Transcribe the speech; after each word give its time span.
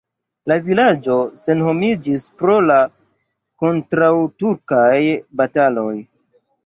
La 0.51 0.55
vilaĝo 0.67 1.17
senhomiĝis 1.41 2.25
pro 2.39 2.55
la 2.69 2.79
kontraŭturkaj 3.65 4.93
bataloj. 5.43 5.97